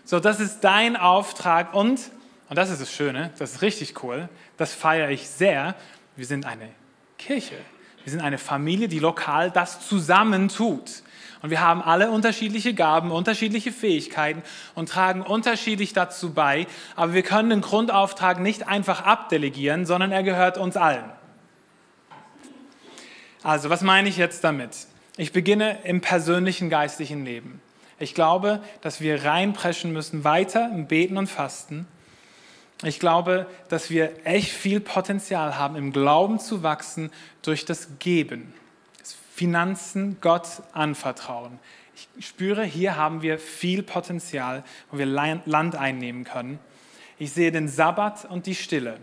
[0.06, 2.00] So, das ist dein Auftrag und,
[2.50, 5.76] und das ist das Schöne, das ist richtig cool, das feiere ich sehr,
[6.16, 6.70] wir sind eine
[7.18, 7.56] Kirche.
[8.04, 11.04] Wir sind eine Familie, die lokal das zusammen tut.
[11.42, 14.44] Und wir haben alle unterschiedliche Gaben, unterschiedliche Fähigkeiten
[14.76, 16.68] und tragen unterschiedlich dazu bei.
[16.96, 21.10] Aber wir können den Grundauftrag nicht einfach abdelegieren, sondern er gehört uns allen.
[23.42, 24.88] Also, was meine ich jetzt damit?
[25.16, 27.62] Ich beginne im persönlichen geistlichen Leben.
[28.00, 31.88] Ich glaube, dass wir reinpreschen müssen weiter im Beten und Fasten.
[32.84, 38.54] Ich glaube, dass wir echt viel Potenzial haben, im Glauben zu wachsen durch das Geben,
[39.40, 41.60] Finanzen Gott anvertrauen.
[42.18, 46.60] Ich spüre, hier haben wir viel Potenzial, wo wir Land einnehmen können.
[47.18, 48.98] Ich sehe den Sabbat und die Stille,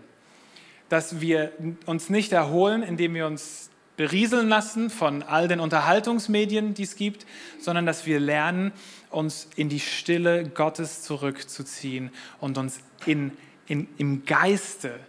[0.90, 1.52] dass wir
[1.86, 7.24] uns nicht erholen, indem wir uns berieseln lassen von all den Unterhaltungsmedien, die es gibt,
[7.58, 8.72] sondern dass wir lernen,
[9.08, 13.32] uns in die Stille Gottes zurückzuziehen und uns in,
[13.66, 15.00] in, im Geiste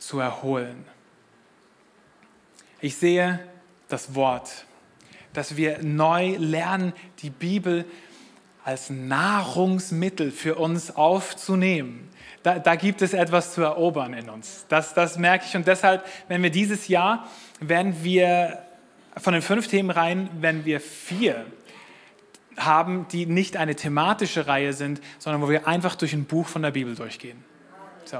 [0.00, 0.84] zu erholen.
[2.80, 3.38] Ich sehe
[3.88, 4.66] das Wort,
[5.32, 7.84] dass wir neu lernen, die Bibel
[8.64, 12.08] als Nahrungsmittel für uns aufzunehmen.
[12.42, 14.66] Da, da, gibt es etwas zu erobern in uns.
[14.68, 15.56] Das, das merke ich.
[15.56, 17.28] Und deshalb, wenn wir dieses Jahr,
[17.60, 18.62] werden wir
[19.16, 21.46] von den fünf Themenreihen, wenn wir vier
[22.56, 26.62] haben, die nicht eine thematische Reihe sind, sondern wo wir einfach durch ein Buch von
[26.62, 27.44] der Bibel durchgehen.
[28.08, 28.18] So.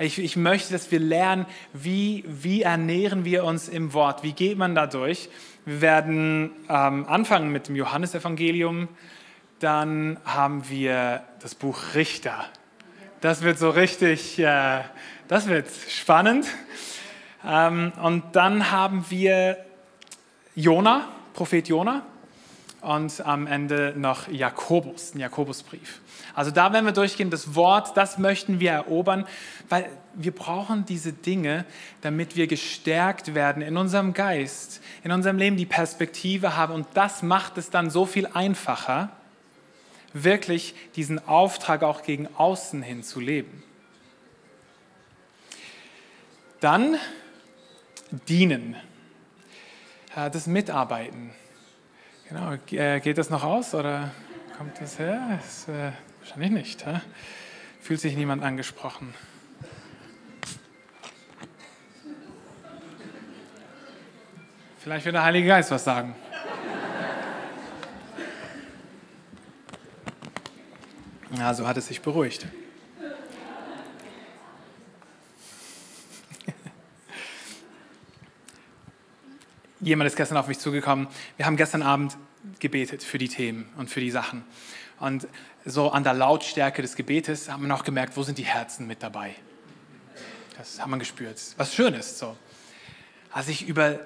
[0.00, 4.58] Ich, ich möchte, dass wir lernen, wie, wie ernähren wir uns im Wort, wie geht
[4.58, 5.28] man da durch.
[5.64, 8.88] Wir werden ähm, anfangen mit dem Johannesevangelium,
[9.60, 12.46] dann haben wir das Buch Richter.
[13.20, 14.80] Das wird so richtig, äh,
[15.28, 16.46] das wird spannend.
[17.46, 19.58] Ähm, und dann haben wir
[20.56, 22.02] Jona, Prophet Jona
[22.80, 26.00] und am Ende noch Jakobus, ein Jakobusbrief.
[26.38, 29.26] Also da werden wir durchgehen, das Wort, das möchten wir erobern,
[29.68, 31.64] weil wir brauchen diese Dinge,
[32.00, 37.24] damit wir gestärkt werden in unserem Geist, in unserem Leben die Perspektive haben und das
[37.24, 39.08] macht es dann so viel einfacher,
[40.12, 43.64] wirklich diesen Auftrag auch gegen außen hin zu leben.
[46.60, 46.98] Dann
[48.28, 48.76] dienen,
[50.14, 51.32] das Mitarbeiten.
[52.28, 54.12] Genau, äh, geht das noch aus oder
[54.58, 55.38] kommt das her?
[55.40, 56.84] Das, äh, wahrscheinlich nicht.
[56.84, 57.00] Hä?
[57.80, 59.14] Fühlt sich niemand angesprochen.
[64.80, 66.16] Vielleicht wird der Heilige Geist was sagen.
[71.36, 72.48] Ja, so hat es sich beruhigt.
[79.80, 81.06] jemand ist gestern auf mich zugekommen.
[81.36, 82.18] Wir haben gestern Abend
[82.60, 84.44] gebetet für die Themen und für die Sachen.
[85.00, 85.28] Und
[85.64, 89.02] so an der Lautstärke des Gebetes haben wir noch gemerkt, wo sind die Herzen mit
[89.02, 89.34] dabei.
[90.56, 91.40] Das haben wir gespürt.
[91.56, 92.36] Was schön ist so.
[93.30, 94.00] Als ich über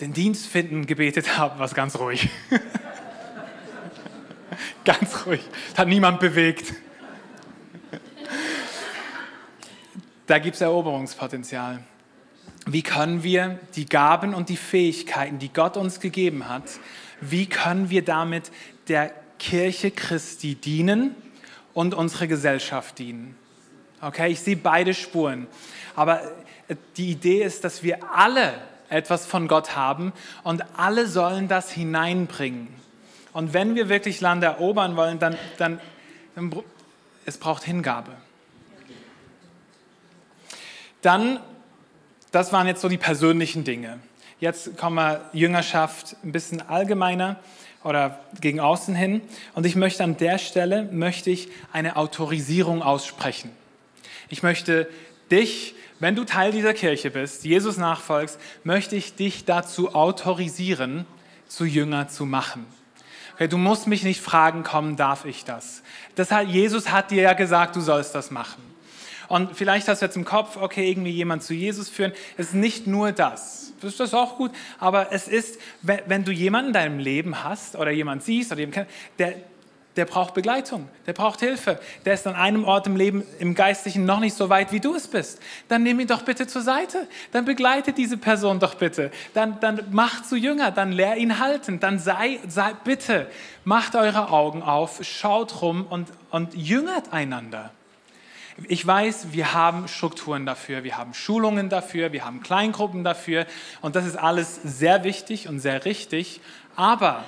[0.00, 2.28] den Dienst finden gebetet habe, war es ganz ruhig.
[4.84, 5.40] ganz ruhig.
[5.70, 6.74] Das hat niemand bewegt.
[10.26, 11.82] Da gibt es Eroberungspotenzial.
[12.66, 16.64] Wie können wir die Gaben und die Fähigkeiten, die Gott uns gegeben hat,
[17.20, 18.50] wie können wir damit
[18.88, 21.14] der Kirche Christi dienen
[21.72, 23.36] und unsere Gesellschaft dienen?
[24.00, 25.46] Okay, ich sehe beide Spuren.
[25.96, 26.20] Aber
[26.96, 28.54] die Idee ist, dass wir alle
[28.88, 32.68] etwas von Gott haben und alle sollen das hineinbringen.
[33.32, 35.80] Und wenn wir wirklich Land erobern wollen, dann, dann,
[36.34, 36.52] dann
[37.24, 38.12] es braucht Hingabe.
[41.02, 41.40] Dann
[42.34, 44.00] das waren jetzt so die persönlichen Dinge.
[44.40, 47.36] Jetzt kommen wir Jüngerschaft ein bisschen allgemeiner
[47.84, 49.20] oder gegen außen hin.
[49.54, 53.50] Und ich möchte an der Stelle möchte ich eine Autorisierung aussprechen.
[54.28, 54.88] Ich möchte
[55.30, 61.06] dich, wenn du Teil dieser Kirche bist, Jesus nachfolgst, möchte ich dich dazu autorisieren,
[61.46, 62.66] zu Jünger zu machen.
[63.34, 65.82] Okay, du musst mich nicht fragen, komm, darf ich das?
[66.14, 68.62] das hat, Jesus hat dir ja gesagt, du sollst das machen.
[69.28, 72.12] Und vielleicht hast du jetzt im Kopf, okay, irgendwie jemand zu Jesus führen.
[72.36, 73.72] Es ist nicht nur das.
[73.80, 74.50] Das ist auch gut.
[74.78, 78.86] Aber es ist, wenn du jemanden in deinem Leben hast oder jemand siehst oder jemanden
[78.86, 79.34] kennst, der,
[79.96, 84.04] der braucht Begleitung, der braucht Hilfe, der ist an einem Ort im Leben, im Geistlichen
[84.04, 85.40] noch nicht so weit, wie du es bist.
[85.68, 89.80] Dann nimm ihn doch bitte zur Seite, dann begleite diese Person doch bitte, dann, dann
[89.92, 93.28] mach zu Jünger, dann lehr ihn halten, dann sei, sei bitte,
[93.64, 97.70] macht eure Augen auf, schaut rum und, und jüngert einander.
[98.68, 103.46] Ich weiß, wir haben Strukturen dafür, wir haben Schulungen dafür, wir haben Kleingruppen dafür
[103.80, 106.40] und das ist alles sehr wichtig und sehr richtig,
[106.76, 107.24] aber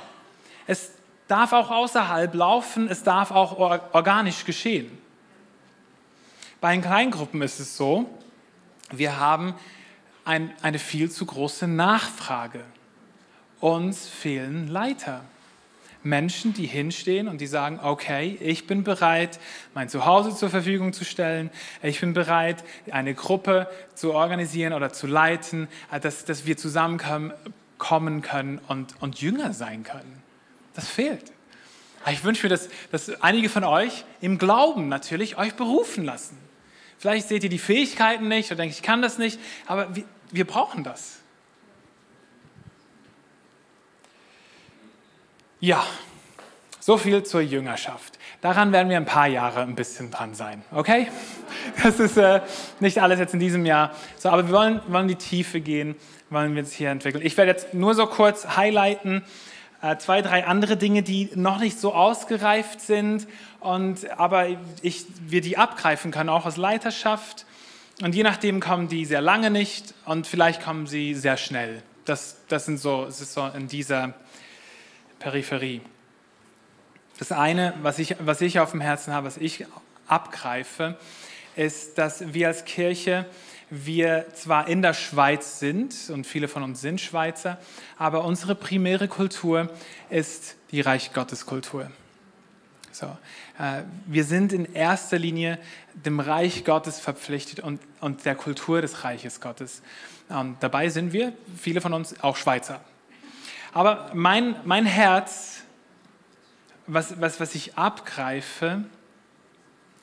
[0.69, 0.93] es
[1.27, 3.59] darf auch außerhalb laufen, es darf auch
[3.93, 4.97] organisch geschehen.
[6.61, 8.09] Bei den Kleingruppen ist es so,
[8.91, 9.55] wir haben
[10.25, 12.65] ein, eine viel zu große Nachfrage.
[13.61, 15.25] Uns fehlen Leiter.
[16.07, 19.38] Menschen, die hinstehen und die sagen, okay, ich bin bereit,
[19.75, 21.51] mein Zuhause zur Verfügung zu stellen,
[21.83, 28.23] ich bin bereit, eine Gruppe zu organisieren oder zu leiten, äh, dass, dass wir zusammenkommen
[28.23, 30.23] können und, und Jünger sein können.
[30.75, 31.33] Das fehlt.
[32.11, 36.38] Ich wünsche mir, dass, dass einige von euch im Glauben natürlich euch berufen lassen.
[36.99, 40.47] Vielleicht seht ihr die Fähigkeiten nicht oder denkt, ich kann das nicht, aber wir, wir
[40.47, 41.19] brauchen das.
[45.67, 45.85] Ja,
[46.79, 48.21] so viel zur Jüngerschaft.
[48.41, 51.09] Daran werden wir ein paar Jahre ein bisschen dran sein, okay?
[51.83, 52.41] Das ist äh,
[52.79, 53.91] nicht alles jetzt in diesem Jahr.
[54.17, 55.97] So, aber wir wollen, wollen die Tiefe gehen,
[56.31, 57.27] wollen wir uns hier entwickeln.
[57.27, 59.25] Ich werde jetzt nur so kurz highlighten,
[59.83, 63.27] äh, zwei, drei andere Dinge, die noch nicht so ausgereift sind,
[63.59, 64.47] und, aber
[64.83, 67.45] ich, wir die abgreifen können, auch als Leiterschaft.
[68.03, 71.83] Und je nachdem kommen die sehr lange nicht und vielleicht kommen sie sehr schnell.
[72.05, 74.15] Das, das, sind so, das ist so in dieser
[75.27, 75.81] Peripherie.
[77.19, 79.67] Das eine, was ich, was ich auf dem Herzen habe, was ich
[80.07, 80.97] abgreife,
[81.57, 83.27] ist, dass wir als Kirche,
[83.69, 87.59] wir zwar in der Schweiz sind und viele von uns sind Schweizer,
[87.99, 89.69] aber unsere primäre Kultur
[90.11, 91.91] ist die Reich Gottes Kultur.
[92.93, 93.07] So,
[93.59, 95.59] äh, wir sind in erster Linie
[95.93, 99.83] dem Reich Gottes verpflichtet und, und der Kultur des Reiches Gottes.
[100.29, 102.81] Und dabei sind wir, viele von uns, auch Schweizer.
[103.77, 105.61] Aber mein, mein Herz,
[106.87, 108.87] was, was, was ich abgreife,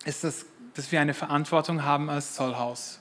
[0.06, 3.00] ist, dass, dass wir eine Verantwortung haben als Zollhaus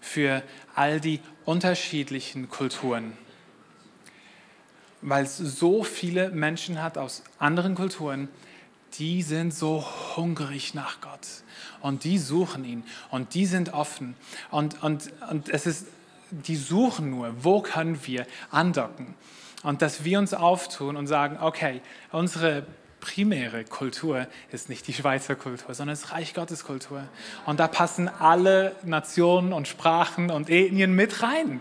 [0.00, 0.42] für
[0.74, 3.12] all die unterschiedlichen Kulturen.
[5.02, 8.30] Weil es so viele Menschen hat aus anderen Kulturen,
[8.94, 9.84] die sind so
[10.16, 11.26] hungrig nach Gott.
[11.82, 12.84] Und die suchen ihn.
[13.10, 14.16] Und die sind offen.
[14.50, 15.88] Und, und, und es ist,
[16.30, 19.14] die suchen nur, wo können wir andocken
[19.64, 21.80] und dass wir uns auftun und sagen, okay,
[22.12, 22.64] unsere
[23.00, 27.02] primäre Kultur ist nicht die Schweizer Kultur, sondern es ist Reich Gottes Kultur
[27.44, 31.60] und da passen alle Nationen und Sprachen und Ethnien mit rein.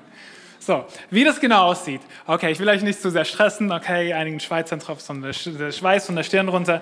[0.65, 1.99] So, wie das genau aussieht.
[2.25, 3.69] Okay, ich will euch nicht zu sehr stressen.
[3.69, 5.33] Okay, einigen Schweizern tropft der
[5.73, 6.81] Schweiß von der Stirn runter.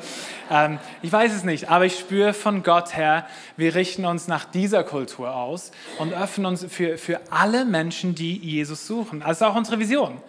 [0.51, 3.25] Ähm, ich weiß es nicht, aber ich spüre von Gott her,
[3.57, 8.38] wir richten uns nach dieser Kultur aus und öffnen uns für, für alle Menschen, die
[8.38, 9.23] Jesus suchen.
[9.23, 10.21] Also auch unsere Vision.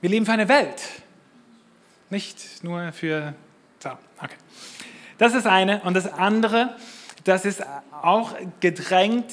[0.00, 0.80] Wir leben für eine Welt,
[2.08, 3.34] nicht nur für.
[3.80, 3.90] So,
[4.22, 4.36] okay.
[5.18, 5.82] Das ist eine.
[5.82, 6.76] Und das andere,
[7.24, 9.32] das ist auch gedrängt.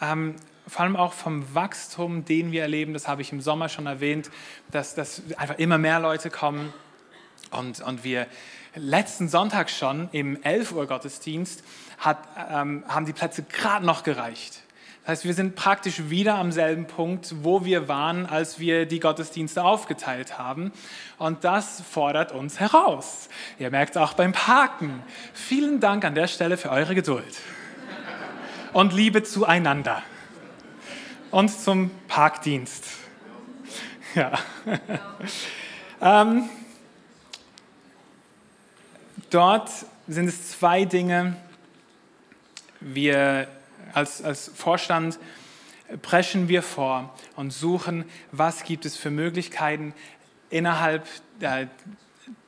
[0.00, 0.36] Ähm,
[0.66, 4.30] vor allem auch vom Wachstum, den wir erleben, das habe ich im Sommer schon erwähnt,
[4.70, 6.72] dass, dass einfach immer mehr Leute kommen
[7.50, 8.26] und, und wir
[8.74, 11.62] letzten Sonntag schon im 11 Uhr Gottesdienst
[11.98, 12.18] hat,
[12.50, 14.63] ähm, haben die Plätze gerade noch gereicht.
[15.04, 19.00] Das heißt, wir sind praktisch wieder am selben Punkt, wo wir waren, als wir die
[19.00, 20.72] Gottesdienste aufgeteilt haben.
[21.18, 23.28] Und das fordert uns heraus.
[23.58, 25.02] Ihr merkt es auch beim Parken.
[25.34, 27.38] Vielen Dank an der Stelle für eure Geduld
[28.72, 30.02] und Liebe zueinander
[31.30, 32.86] und zum Parkdienst.
[34.14, 34.38] Ja.
[36.00, 36.48] ähm,
[39.28, 39.70] dort
[40.08, 41.36] sind es zwei Dinge.
[42.80, 43.48] Wir
[43.92, 45.18] als, als Vorstand
[46.02, 49.94] preschen wir vor und suchen, was gibt es für Möglichkeiten
[50.50, 51.06] innerhalb
[51.40, 51.68] der,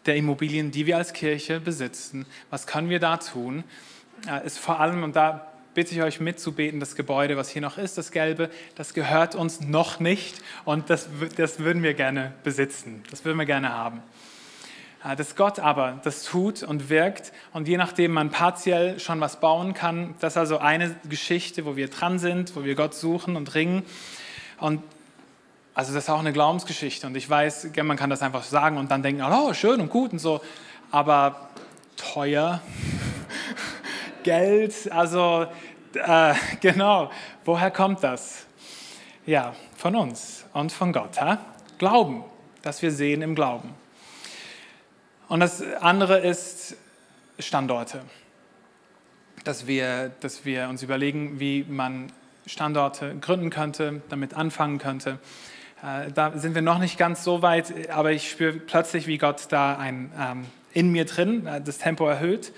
[0.06, 2.26] der Immobilien, die wir als Kirche besitzen.
[2.50, 3.64] Was können wir da tun?
[4.44, 7.98] Ist vor allem, und da bitte ich euch mitzubeten, das Gebäude, was hier noch ist,
[7.98, 13.26] das Gelbe, das gehört uns noch nicht und das, das würden wir gerne besitzen, das
[13.26, 14.02] würden wir gerne haben.
[15.14, 19.72] Dass Gott aber das tut und wirkt und je nachdem man partiell schon was bauen
[19.72, 23.54] kann, das ist also eine Geschichte, wo wir dran sind, wo wir Gott suchen und
[23.54, 23.84] ringen.
[24.58, 24.82] Und
[25.74, 28.90] also das ist auch eine Glaubensgeschichte und ich weiß, man kann das einfach sagen und
[28.90, 30.40] dann denken, oh, schön und gut und so,
[30.90, 31.50] aber
[31.96, 32.60] teuer,
[34.24, 35.46] Geld, also
[35.94, 37.10] äh, genau,
[37.44, 38.46] woher kommt das?
[39.24, 41.20] Ja, von uns und von Gott.
[41.20, 41.38] Ha?
[41.78, 42.24] Glauben,
[42.62, 43.85] dass wir sehen im Glauben.
[45.28, 46.76] Und das andere ist
[47.38, 48.02] Standorte.
[49.44, 52.12] Dass wir, dass wir uns überlegen, wie man
[52.46, 55.18] Standorte gründen könnte, damit anfangen könnte.
[55.82, 59.46] Äh, da sind wir noch nicht ganz so weit, aber ich spüre plötzlich, wie Gott
[59.50, 62.52] da ein, ähm, in mir drin äh, das Tempo erhöht.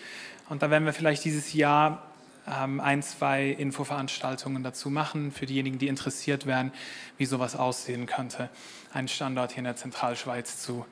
[0.50, 2.02] Und da werden wir vielleicht dieses Jahr
[2.46, 6.72] ähm, ein, zwei Infoveranstaltungen dazu machen, für diejenigen, die interessiert wären,
[7.16, 8.50] wie sowas aussehen könnte,
[8.92, 10.86] einen Standort hier in der Zentralschweiz zu,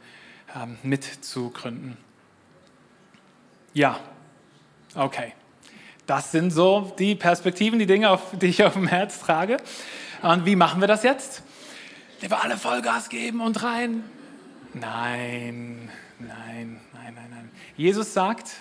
[0.82, 1.96] mitzugründen.
[3.74, 4.00] Ja,
[4.94, 5.32] okay.
[6.06, 9.56] Das sind so die Perspektiven, die Dinge, auf, die ich auf dem Herz trage.
[10.22, 11.42] Und wie machen wir das jetzt?
[12.20, 14.04] Lieber alle Vollgas geben und rein?
[14.72, 17.50] Nein, nein, nein, nein, nein.
[17.76, 18.52] Jesus sagt,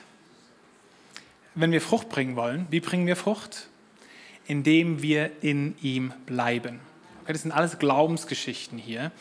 [1.54, 3.68] wenn wir Frucht bringen wollen, wie bringen wir Frucht?
[4.48, 6.80] Indem wir in ihm bleiben.
[7.24, 9.12] Okay, das sind alles Glaubensgeschichten hier,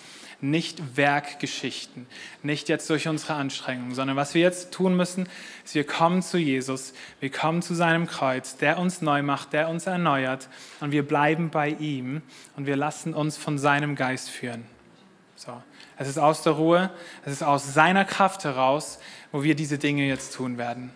[0.41, 2.07] nicht Werkgeschichten,
[2.43, 5.29] nicht jetzt durch unsere Anstrengungen, sondern was wir jetzt tun müssen,
[5.65, 9.69] ist, wir kommen zu Jesus, wir kommen zu seinem Kreuz, der uns neu macht, der
[9.69, 10.49] uns erneuert
[10.81, 12.23] und wir bleiben bei ihm
[12.57, 14.65] und wir lassen uns von seinem Geist führen.
[15.37, 15.63] So.
[15.97, 16.91] Es ist aus der Ruhe,
[17.25, 18.99] es ist aus seiner Kraft heraus,
[19.33, 20.91] wo wir diese Dinge jetzt tun werden.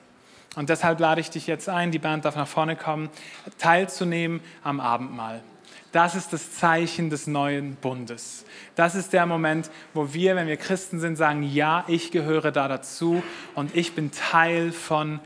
[0.57, 3.11] Und deshalb lade ich dich jetzt ein, die Band darf nach vorne kommen,
[3.59, 5.43] teilzunehmen am Abendmahl.
[5.93, 8.45] Das ist das Zeichen des neuen Bundes.
[8.75, 12.69] Das ist der Moment, wo wir, wenn wir Christen sind, sagen, ja, ich gehöre da
[12.69, 13.23] dazu
[13.55, 15.21] und ich bin Teil von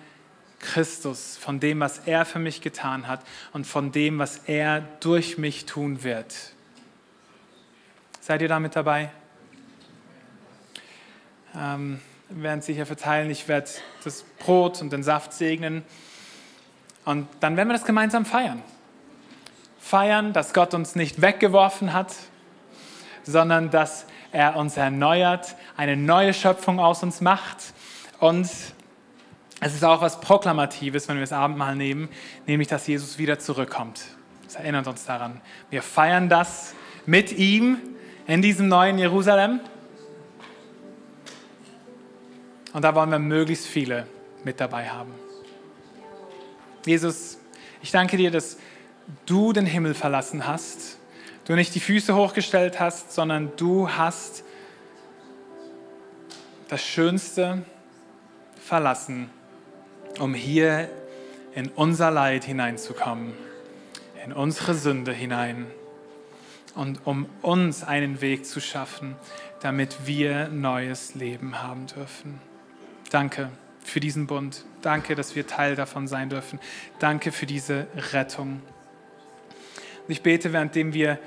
[0.60, 5.36] Christus, von dem, was er für mich getan hat und von dem, was er durch
[5.36, 6.52] mich tun wird.
[8.20, 9.10] Seid ihr damit dabei?
[11.56, 13.30] Ähm, werden Sie hier verteilen.
[13.30, 13.68] Ich werde
[14.04, 15.82] das Brot und den Saft segnen.
[17.04, 18.62] Und dann werden wir das gemeinsam feiern.
[19.82, 22.14] Feiern, dass Gott uns nicht weggeworfen hat,
[23.24, 27.58] sondern dass er uns erneuert, eine neue Schöpfung aus uns macht.
[28.20, 28.48] Und
[29.60, 32.08] es ist auch was Proklamatives, wenn wir das Abendmahl nehmen,
[32.46, 34.02] nämlich dass Jesus wieder zurückkommt.
[34.44, 35.40] Das erinnert uns daran.
[35.68, 36.74] Wir feiern das
[37.04, 37.76] mit ihm
[38.28, 39.60] in diesem neuen Jerusalem.
[42.72, 44.06] Und da wollen wir möglichst viele
[44.44, 45.12] mit dabei haben.
[46.86, 47.38] Jesus,
[47.82, 48.56] ich danke dir, dass
[49.26, 50.98] du den Himmel verlassen hast,
[51.44, 54.44] du nicht die Füße hochgestellt hast, sondern du hast
[56.68, 57.62] das Schönste
[58.60, 59.28] verlassen,
[60.18, 60.88] um hier
[61.54, 63.34] in unser Leid hineinzukommen,
[64.24, 65.66] in unsere Sünde hinein
[66.74, 69.16] und um uns einen Weg zu schaffen,
[69.60, 72.40] damit wir neues Leben haben dürfen.
[73.10, 73.50] Danke
[73.84, 74.64] für diesen Bund.
[74.80, 76.58] Danke, dass wir Teil davon sein dürfen.
[76.98, 78.62] Danke für diese Rettung.
[80.06, 81.18] Und ich bete, währenddem wir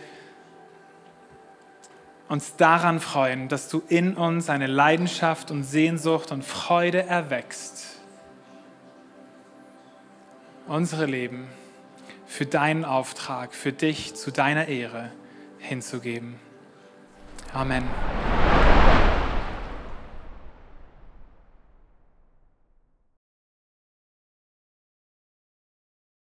[2.27, 7.99] uns daran freuen, dass du in uns eine Leidenschaft und Sehnsucht und Freude erwächst,
[10.67, 11.47] unsere Leben
[12.25, 15.11] für deinen Auftrag, für dich zu deiner Ehre
[15.59, 16.35] hinzugeben.
[17.53, 17.83] Amen.